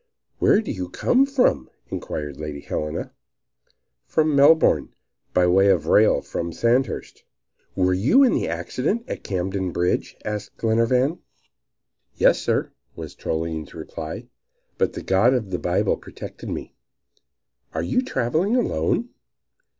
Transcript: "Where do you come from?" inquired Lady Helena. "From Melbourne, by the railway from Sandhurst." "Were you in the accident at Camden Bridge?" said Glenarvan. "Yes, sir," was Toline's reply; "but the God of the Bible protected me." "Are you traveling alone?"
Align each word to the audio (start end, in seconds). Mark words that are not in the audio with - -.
"Where 0.39 0.61
do 0.61 0.71
you 0.71 0.89
come 0.89 1.27
from?" 1.27 1.69
inquired 1.91 2.39
Lady 2.39 2.61
Helena. 2.61 3.11
"From 4.07 4.35
Melbourne, 4.35 4.95
by 5.31 5.43
the 5.45 5.77
railway 5.77 6.21
from 6.23 6.51
Sandhurst." 6.51 7.23
"Were 7.75 7.93
you 7.93 8.23
in 8.23 8.33
the 8.33 8.47
accident 8.47 9.03
at 9.07 9.23
Camden 9.23 9.69
Bridge?" 9.71 10.17
said 10.25 10.49
Glenarvan. 10.57 11.19
"Yes, 12.15 12.41
sir," 12.41 12.71
was 12.95 13.13
Toline's 13.13 13.75
reply; 13.75 14.25
"but 14.79 14.93
the 14.93 15.03
God 15.03 15.35
of 15.35 15.51
the 15.51 15.59
Bible 15.59 15.97
protected 15.97 16.49
me." 16.49 16.73
"Are 17.71 17.83
you 17.83 18.01
traveling 18.01 18.55
alone?" 18.55 19.09